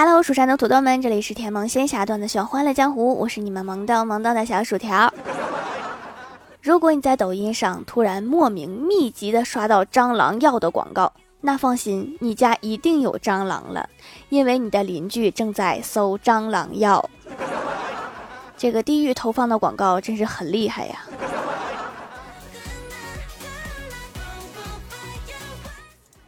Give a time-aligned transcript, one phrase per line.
[0.00, 5.12] Hello，蜀山的土豆们，这里是甜萌仙侠段子秀《欢乐江湖》，我是你们萌逗萌逗的小薯条。
[6.62, 13.88] 如果你在抖音上突然莫名密集的刷到蟑螂药的广告，那放心，你家一定有蟑螂了，
[14.28, 17.10] 因为你的邻居正在搜蟑螂药。
[18.56, 21.00] 这个地狱投放的广告真是很厉害呀！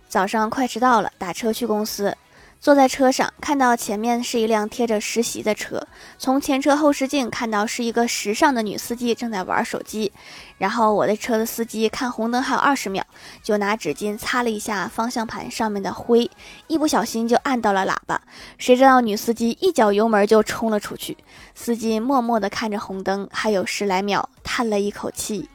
[0.08, 2.16] 早上快迟到了，打车去公司。
[2.60, 5.86] 坐在车上，看到前面是一辆贴着实习的车，
[6.18, 10.12] 从前车后视镜看到是一个时尚的女司机正在玩手机。
[10.58, 13.02] 然后我的车的司机看红灯还有二十秒，
[13.42, 16.30] 就拿纸巾擦了一下方向盘上面的灰，
[16.66, 18.20] 一不小心就按到了喇叭。
[18.58, 21.16] 谁知道女司机一脚油门就冲了出去，
[21.54, 25.48] 司机默默地看着红灯，还有十来秒，叹了一口气。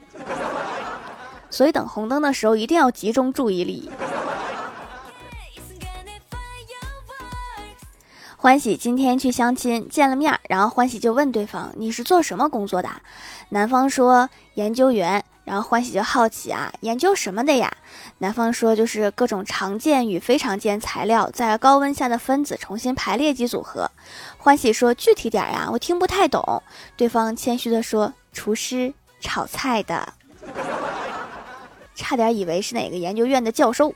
[1.51, 3.91] 所以等红灯的时候一定要集中注意力。
[8.45, 12.87] 欢喜今天去相亲，见了面，然后欢喜就问对方：“你是做什么工作的？”
[13.49, 17.75] 男方说：“研究员。”然后欢喜就好奇啊：“研究什么的呀？”
[18.19, 23.89] 男方说：“就是各种常见与非常见材料在高温下的分子重新排列及组合。”
[24.37, 26.61] 欢喜说：“具体点呀，我听不太懂。”
[26.95, 30.13] 对方谦虚的说：“厨师，炒菜的。”
[31.95, 33.91] 差点以为是哪个研究院的教授。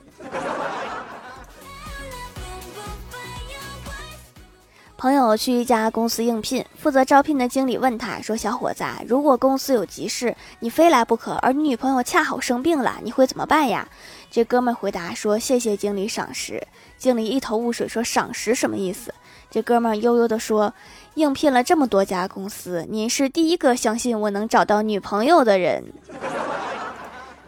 [5.00, 13.88] 朋友去一家公司应聘，负责招聘的经理问他说：“小伙子，如果公司有急事，你非来不可，而你女朋友恰好生病了，你会怎么办呀？”
[14.30, 16.62] 这哥们回答说：“谢谢经理赏识。”
[17.00, 19.14] 经理一头雾水说：“赏识什么意思？”
[19.50, 20.74] 这哥们悠悠地说
[21.16, 25.82] ：“应聘了这么多家公司，您是第一个相信我能找到女朋友的人。”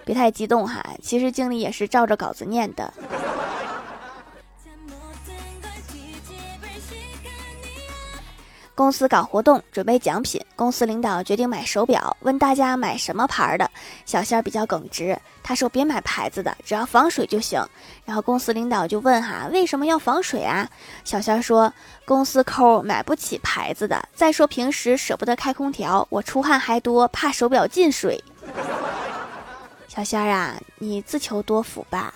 [0.05, 2.93] 别太激动哈，其实经理也是照着稿子念的。
[8.73, 10.43] 公司搞活动，准备奖品。
[10.55, 13.69] 公司领导决定买手表，问大家买什么牌儿的。
[14.05, 17.63] 小仙儿比较耿直，他说：“别买牌子的，只要防水就行。”
[18.05, 20.67] 然后公司领导就问：“哈，为什么要防水啊？”
[21.03, 21.71] 小仙儿说
[22.05, 24.01] ：“公司抠，买不起牌子的。
[24.15, 28.23] 再说平时舍不得开空调，我出汗还多，怕手表进水。”
[29.87, 32.13] 小仙儿啊，你自求多福吧。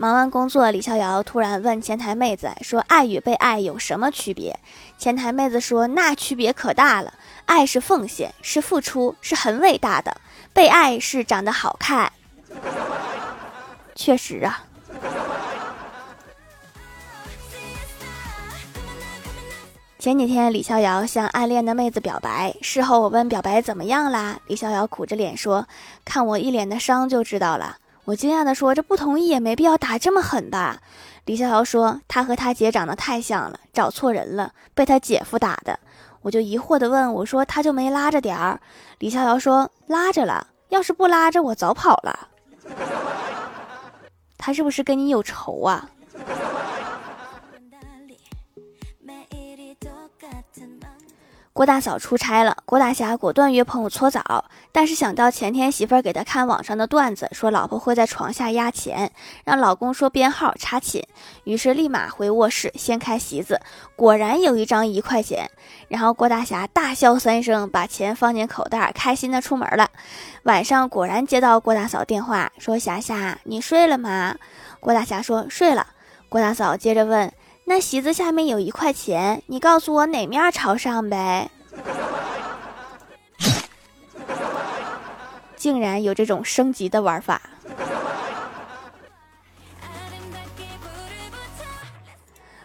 [0.00, 4.56] 忙完工作，李逍遥突然问前台妹子说：“爱与被爱有什么区别？”
[4.96, 7.12] 前台妹子说：“那区别可大了，
[7.46, 10.12] 爱是奉献，是付出，是很伟大的；
[10.52, 12.12] 被爱是长得好看。”
[13.96, 14.62] 确实啊。
[19.98, 24.38] 前几天，李逍遥向暗恋的妹子表白，事后我问表白怎么样啦？
[24.46, 25.66] 李逍遥苦着脸说
[26.06, 30.80] ：“看我一脸的伤就知道了。”我惊讶地说：“这不同意也没必要打这么狠吧？”
[31.26, 35.78] 李逍遥说：“他和他姐长得太像了，找错人了，被他姐夫打的。”
[36.22, 38.58] 我就疑惑地问：“我说他就没拉着点儿？”
[38.98, 42.28] 李逍遥说：“拉着了，要是不拉着，我早跑了。
[44.38, 45.90] ”他是不是跟你有仇啊？
[51.58, 59.10] 郭大嫂出差了，郭大侠果断约朋友搓澡，但是想到前天媳妇儿给他看网上的段子，说老婆会在床下压钱，
[59.44, 61.04] 让老公说编号查寝，
[61.42, 63.60] 于是立马回卧室掀开席子，
[63.96, 65.50] 果然有一张一块钱，
[65.88, 69.90] 然后郭大侠大笑三声，把钱放进口袋，开心的出门了。
[70.44, 74.36] 晚上果然接到郭大嫂电话，说霞霞你睡了吗？
[74.78, 75.84] 郭大侠说睡了。
[76.28, 77.32] 郭大嫂接着问。
[77.68, 81.50] 那席子下面有一块钱，你告诉我哪面朝上呗？
[85.54, 87.42] 竟然有这种升级的玩法！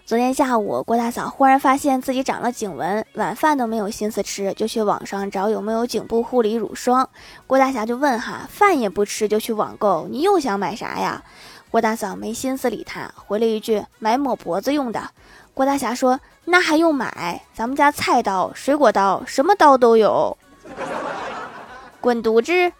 [0.06, 7.10] 昨天下午，郭大嫂忽然发现自己长了颈纹，晚饭都没有心思吃，就去网上找有没有颈部护理乳霜。
[7.46, 11.22] 郭大侠就问：“哈，饭也不吃就去网购，你又想买啥呀？”
[11.74, 15.10] 郭大嫂没心思理他，回了一句：“买抹脖子用的。”
[15.56, 17.42] 郭大侠说：“那还用买？
[17.52, 20.38] 咱们家菜刀、水果刀，什么刀都有。”
[22.00, 22.72] 滚犊子！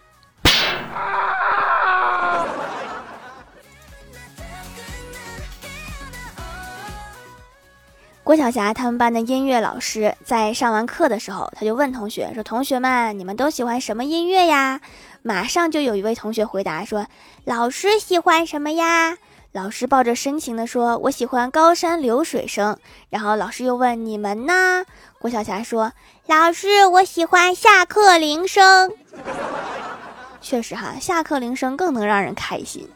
[8.24, 14.80] 郭晓霞他们班的音乐老师在上完课的时候，他就问同学说：“同学们，你们都喜欢什么音乐呀？”
[15.20, 17.06] 马上就有一位同学回答说
[17.44, 19.18] ：“老师喜欢什么呀？”
[19.52, 22.78] 老师抱着深情的说：“我喜欢高山流水声。”
[23.10, 24.86] 然后老师又问：“你们呢？”
[25.20, 25.92] 郭晓霞说
[26.26, 28.90] ：“老师，我喜欢下课铃声。
[30.40, 32.88] ”确实哈，下课铃声更能让人开心。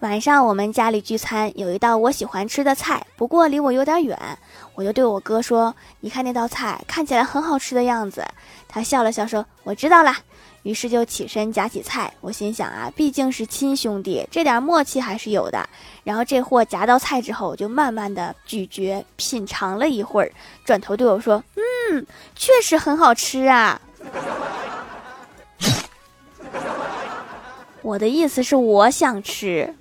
[0.00, 4.16] 晚上我们家里聚餐，有一道我喜欢吃的菜，不过离我有点远，
[4.76, 8.24] 我就对我哥说：“你看那道菜看起来很好吃的样子。”
[8.68, 10.16] 他笑了笑说：“我知道啦。”
[10.62, 12.12] 于是就起身夹起菜。
[12.20, 15.68] 我心想啊，毕竟是亲兄弟，这点默契还是有的。
[16.04, 20.30] 然后这货夹到菜之后，我就慢慢的咀嚼品尝了一会儿，
[20.64, 21.42] 转头对我说
[21.90, 22.06] ：“嗯，
[22.36, 23.80] 确实很好吃啊。”
[27.82, 29.74] 我的意思是我想吃。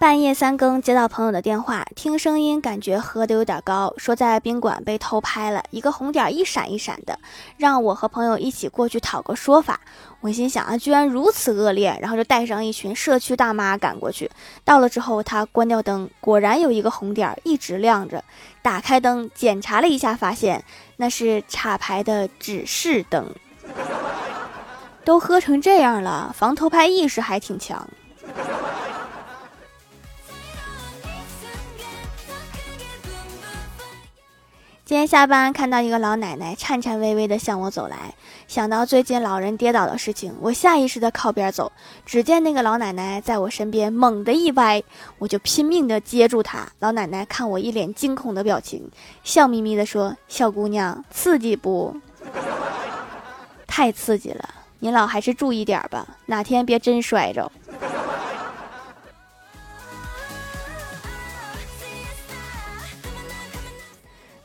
[0.00, 7.18] 半夜三更接到朋友的电话，听声音感觉喝的有点高，说在宾馆被偷拍了，一个红点一闪一闪的，
[7.58, 9.78] 让我和朋友一起过去讨个说法。
[10.22, 14.30] 我心想啊，居然如此恶劣，然后就带上一群社区大妈赶过去。
[14.64, 18.24] 到了之后，他关掉灯，果然有一个红点一直亮着。
[18.62, 20.64] 打开灯检查了一下，发现
[20.96, 23.26] 那是插牌的指示灯。
[25.04, 27.86] 都喝成这样了，防偷拍意识还挺强。
[34.90, 38.12] 今天下班看到一个老奶奶颤颤巍巍地向我走来，
[38.48, 41.70] 想到最近老人跌倒的事情，我下意识地靠边走。
[42.04, 44.82] 只见那个老奶奶在我身边猛地一歪，
[45.20, 46.66] 我就拼命地接住她。
[46.80, 48.90] 老奶奶看我一脸惊恐的表情，
[49.22, 51.96] 笑眯眯地说：“小姑娘，刺激不？
[53.68, 54.48] 太刺激了，
[54.80, 57.52] 您老还是注意点吧，哪天别真摔着。”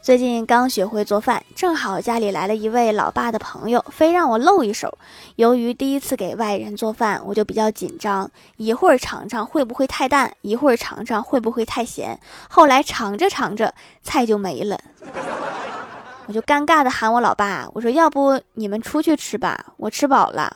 [0.06, 5.00] 最近刚学会做饭，正好家里来了一位老爸的朋友，非让我露一手。
[5.36, 12.20] 由于第一次给外人做饭，我就比较紧张，一会儿尝尝会不会太淡，一会儿尝尝会不会太咸。
[12.48, 13.74] 后来尝着尝着，
[14.04, 14.80] 菜就没了，
[16.28, 20.56] 我就尴尬的喊我老爸，我说要不你们出去吃吧，我吃饱了。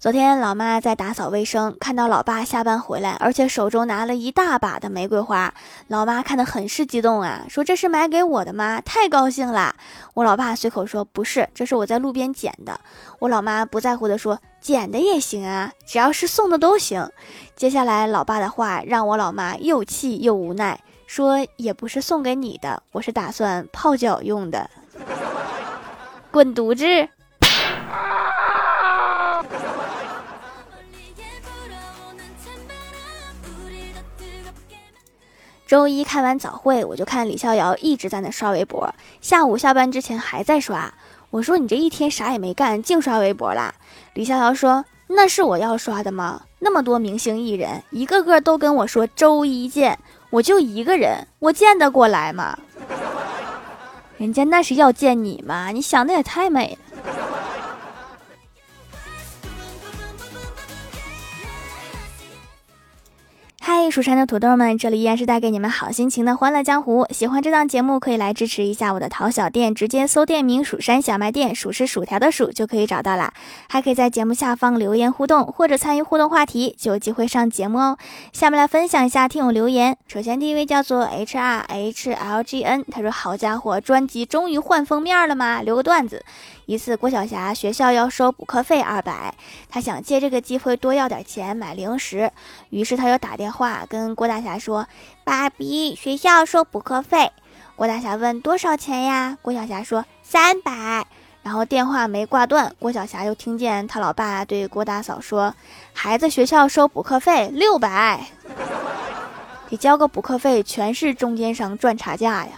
[0.00, 5.52] 昨天老妈在打扫卫生，看到老爸下班回来，而且手中拿了一大把的玫瑰花，
[5.88, 8.80] 老妈看得很是激动啊，说这是买给我的吗？
[8.80, 9.76] 太高兴了。
[10.14, 12.80] 我老爸随口说不是，这是我在路边捡的。
[13.18, 17.06] 我老妈不在乎的说捡的也行啊，只要是送的都行。
[17.54, 24.70] 接下来老爸的话让我老妈又气又无奈，说也不是送给你的，我是打算泡脚用的。
[26.32, 26.86] 滚犊子！
[35.70, 40.92] 周一开完早会，我就看李逍遥一直在那刷微博，下午下班之前还在刷。
[41.30, 43.72] 我说你这一天啥也没干，净刷微博啦？
[44.14, 46.42] 李逍遥说：“那是我要刷的吗？
[46.58, 49.96] 那么多明星艺人，一个个都跟我说周一见，
[50.30, 52.58] 我就一个人，我见得过来吗？
[54.18, 55.68] 人家那是要见你吗？
[55.68, 57.12] 你想的也太美了。”
[63.62, 67.06] 嗨，蜀山的土豆们，这里依然是带给你们好心情的欢乐江湖。
[67.10, 73.34] 喜欢这档节目，可以来支持一下我的淘小店，直接搜店名“蜀山小卖店”，数是薯条的数就可以找到啦。
[73.68, 77.98] 还可以在节目下方留言互动，或者参与互动话题，就有机会上节目哦。
[78.32, 79.94] 下面来分享一下听友留言。
[80.08, 86.24] 首先第一位叫做 H R H L G N，他说：“好家伙，专辑终于换封面了吗？”留个段子。
[86.70, 89.34] 一次，郭晓霞学校要收补课费二百，
[89.68, 92.30] 她想借这个机会多要点钱买零食，
[92.68, 94.86] 于是她又打电话跟郭大侠说
[95.26, 97.32] ：“爸比，学校收补课费。”
[97.74, 101.04] 郭大侠问：“多少钱呀？”郭晓霞说：“三百。”
[101.42, 105.52] 然后电话没挂断，郭晓霞又听见他老爸对郭大嫂说
[105.92, 108.24] ：“孩子学校收补课费六百，
[109.68, 112.52] 得交个补课费，全是中间商赚差价呀。”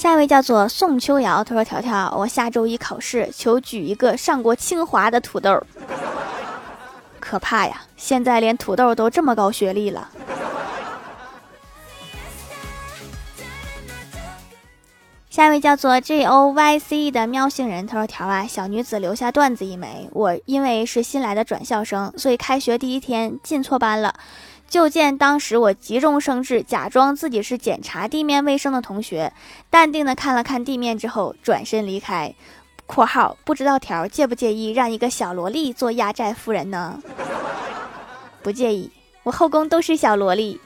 [0.00, 5.62] 下一位叫做宋秋瑶，他说：“条条，我下周一考试，求举一个上过清华的土豆。
[7.18, 10.08] 可怕呀，现在连土豆都这么高学历了。”
[15.28, 20.08] 下一位叫做 J O Y C 的喵星人，他说：“条啊，小女子留下段子一枚。
[20.12, 24.14] 我因为是新来的转校生，所以开学第一天进错班了。”
[24.70, 29.32] 就见当时我急中生智，假装自己是检查地面卫生的同学，
[29.68, 32.32] 淡定的看了看地面之后，转身离开。
[32.86, 37.02] （括号不知道条介不介意让一个小萝莉做压寨夫人呢？）
[38.42, 38.88] 不介意，
[39.24, 40.60] 我后宫都是小萝莉。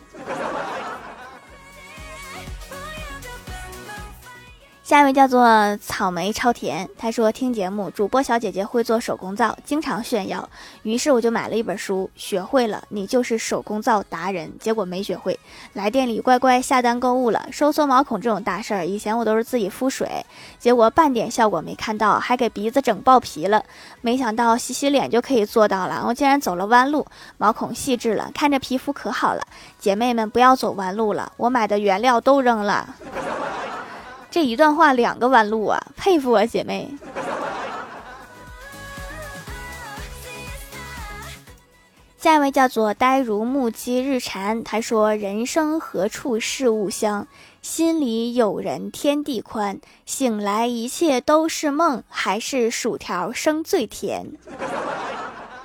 [4.85, 10.47] 下一位叫做草莓超甜，他说听节目，主播小姐姐会做手工皂，经常炫耀，
[10.83, 14.53] 于是我就买了一本书，学会了，你就是手工皂达人。
[14.61, 15.41] 结果没学会，
[15.73, 17.47] 来店里乖乖下单购物了。
[17.50, 20.07] 收缩毛孔这种大事儿，以前我都是自己敷水，
[20.59, 23.64] 结果半点效果没看到，还给鼻子整爆皮了。
[24.03, 27.07] 没想到洗洗脸就可以做到了，我竟然走了弯路，
[27.38, 29.43] 毛孔细致了，看着皮肤可好了。
[29.79, 32.95] 姐妹们不要走弯路了，我买的原料都扔了。
[34.35, 36.93] 这一段话两个弯路啊，佩服我姐妹。
[42.19, 47.29] 下一位叫做呆如木鸡日蝉，他说：“人生何处是吾乡？
[47.62, 49.79] 心里有人天地宽。
[50.05, 54.33] 醒来一切都是梦，还是薯条生最甜。”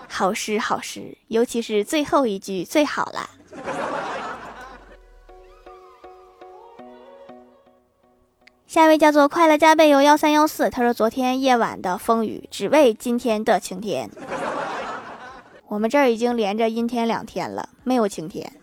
[0.07, 3.31] 好诗好诗，尤其是最后一句最好了。
[8.69, 14.07] 下一位叫做快乐加倍有幺三幺四，他说昨天夜晚的风雨，只为今天的晴天。
[15.67, 18.53] 我们这儿已经连着阴天两天了，没有晴天。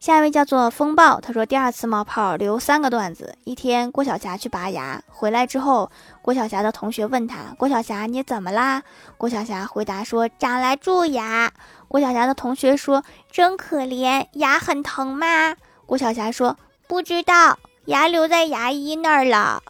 [0.00, 3.36] 下一位叫做风暴，他说第二次冒泡留三个段子。
[3.44, 5.90] 一天，郭晓霞去拔牙，回来之后，
[6.22, 8.82] 郭晓霞的同学问他：“郭晓霞，你怎么啦？”
[9.18, 11.52] 郭晓霞回答说：“长来蛀牙。”
[11.88, 13.02] 郭晓霞的同学说
[13.32, 19.62] ：“真可怜，牙很疼吗？”郭晓霞说：“不知道，牙留在牙医那儿了。”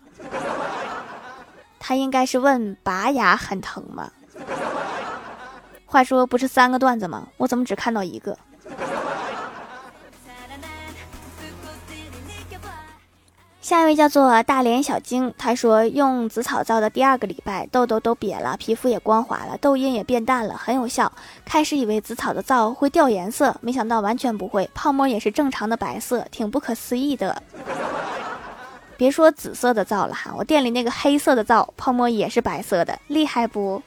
[1.78, 4.10] 他应该是问拔牙很疼吗？
[5.86, 7.28] 话说不是三个段子吗？
[7.36, 8.36] 我怎么只看到一个？
[13.68, 21.12] 下一位叫做大连小晶，他说用紫草皂的第二个礼拜，痘痘都瘪了，皮肤也光滑了，痘印也变淡了，很有效。
[21.44, 27.42] 开始以为紫草的皂会掉颜色，没想到完全不会，泡沫也是正常的白色，挺不可思议的。
[28.96, 33.82] 别说紫色的皂了哈，我店里那个黑色的皂泡沫也是白色的，厉害不？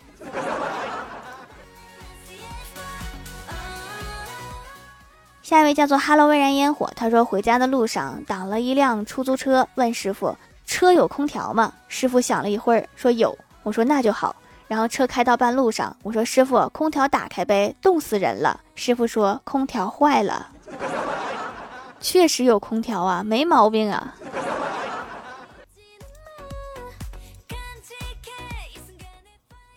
[5.52, 10.34] 下一位叫做哈喽微燃烟火”，他说回家的路上挡了一辆出租车，问师傅
[10.66, 14.34] ：“车有空调吗？”师傅想了一会儿说：“有。”我说：“那就好。”
[14.70, 20.48] 然后车开到半路上，我说：“师傅，空调打开呗，冻死人了。”师傅说：“空调坏了。”
[22.00, 24.16] 确实有空调啊，没毛病啊。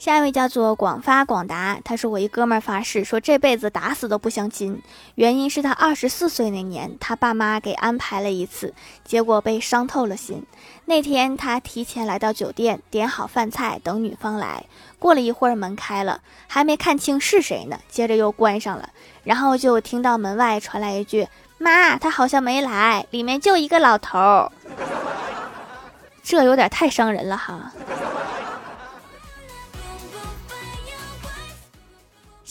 [0.05, 4.83] 下一位叫做广发广达，他说我一哥们儿发誓说这辈子打死都不相亲，
[5.15, 10.45] 原因是他二十四岁那年他爸妈给安排了一次，结果被伤透了心。
[10.85, 14.67] 那天他提前来到酒店，点好饭菜等女方来，
[14.99, 18.91] 过了一会儿门开了，还没看清是谁呢，接着又关上了，
[19.23, 24.53] 然后就听到门外传来一句：“妈，他好像没来，里面就一个老头儿。”
[26.23, 27.73] 这有点太伤人了哈。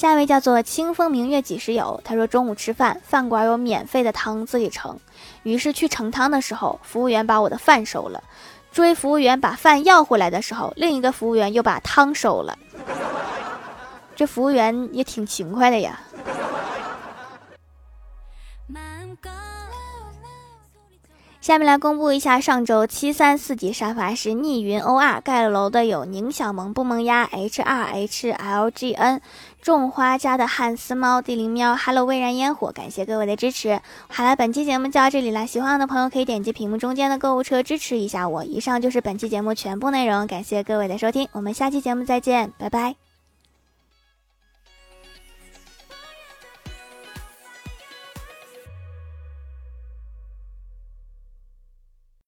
[0.04, 2.02] 下一位叫做清风明月几时有？
[2.04, 5.00] 他说中午吃饭，饭馆有免费的汤自己盛，
[5.44, 8.22] 于是去盛汤的时候，服务员把我的饭收了。
[8.70, 12.58] 追服务员把饭要回来的时候，另一个服务员又把汤收了。
[14.14, 15.98] 这服务员也挺勤快的呀。
[21.44, 29.20] 下面来公布一下上周七三四级沙发是逆云 O R 盖了楼的有宁小萌不萌鸭 H R H L G N
[29.62, 33.82] 种花家的汉斯猫地灵喵 Hello 微燃烟火，感谢各位的支持。
[34.08, 38.46] 好了，本期节目就到这里了，喜欢我的朋友可以点击屏幕中间的购物车支持一下我。
[38.46, 42.96] 以上就是本期节目全部内容，感谢各位的收听，我们下期节目再见，拜拜。